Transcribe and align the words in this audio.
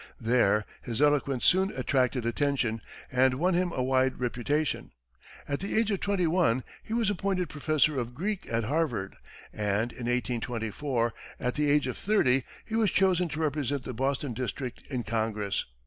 There 0.19 0.65
his 0.81 0.99
eloquence 0.99 1.45
soon 1.45 1.71
attracted 1.75 2.25
attention, 2.25 2.81
and 3.11 3.35
won 3.35 3.53
him 3.53 3.71
a 3.71 3.83
wide 3.83 4.19
reputation. 4.19 4.89
At 5.47 5.59
the 5.59 5.77
age 5.77 5.91
of 5.91 5.99
twenty 5.99 6.25
one, 6.25 6.63
he 6.81 6.91
was 6.91 7.11
appointed 7.11 7.49
professor 7.49 7.99
of 7.99 8.15
Greek 8.15 8.47
at 8.51 8.63
Harvard; 8.63 9.15
and 9.53 9.91
in 9.91 10.05
1824, 10.07 11.13
at 11.39 11.53
the 11.53 11.69
age 11.69 11.85
of 11.85 11.99
thirty, 11.99 12.41
he 12.65 12.75
was 12.75 12.89
chosen 12.89 13.27
to 13.29 13.39
represent 13.41 13.83
the 13.83 13.93
Boston 13.93 14.33
district 14.33 14.81
in 14.89 15.03
Congress. 15.03 15.65